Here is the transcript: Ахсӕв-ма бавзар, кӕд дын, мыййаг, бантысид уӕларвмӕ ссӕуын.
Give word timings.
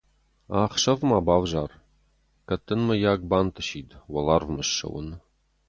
Ахсӕв-ма 0.63 1.19
бавзар, 1.27 1.71
кӕд 2.47 2.61
дын, 2.67 2.79
мыййаг, 2.87 3.21
бантысид 3.29 3.89
уӕларвмӕ 4.11 4.63
ссӕуын. 4.67 5.07